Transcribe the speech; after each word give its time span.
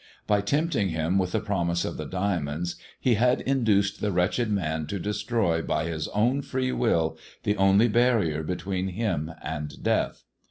By 0.25 0.41
tempting 0.41 0.89
him 0.89 1.19
with 1.19 1.31
the 1.31 1.39
promise 1.39 1.85
of 1.85 1.95
the 1.95 2.07
diamonds, 2.07 2.75
he 2.99 3.13
had 3.13 3.41
induced 3.41 4.01
the 4.01 4.11
wretched 4.11 4.49
man 4.49 4.87
to 4.87 4.97
destroy, 4.97 5.61
by 5.61 5.85
his 5.85 6.07
own 6.07 6.41
free 6.41 6.71
will, 6.71 7.19
the 7.43 7.55
only 7.57 7.87
barrier 7.87 8.41
between 8.41 8.87
him 8.87 9.31
and 9.43 9.83
death. 9.83 10.23